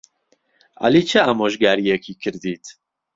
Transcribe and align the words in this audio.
عەلی 0.83 1.03
چ 1.09 1.11
ئامۆژگارییەکی 1.23 2.13
کردیت؟ 2.23 2.65